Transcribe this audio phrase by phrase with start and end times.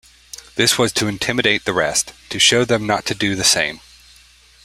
[0.55, 3.81] This was to intimidate the rest, to show them not to do the same.